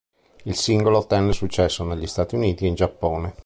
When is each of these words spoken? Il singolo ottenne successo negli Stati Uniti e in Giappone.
Il 0.45 0.55
singolo 0.55 0.97
ottenne 0.97 1.31
successo 1.31 1.83
negli 1.83 2.07
Stati 2.07 2.33
Uniti 2.33 2.65
e 2.65 2.69
in 2.69 2.73
Giappone. 2.73 3.35